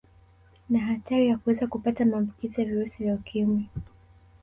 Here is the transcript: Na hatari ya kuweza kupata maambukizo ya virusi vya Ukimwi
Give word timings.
Na 0.69 0.79
hatari 0.79 1.27
ya 1.27 1.37
kuweza 1.37 1.67
kupata 1.67 2.05
maambukizo 2.05 2.61
ya 2.61 2.67
virusi 2.67 3.03
vya 3.03 3.13
Ukimwi 3.15 3.69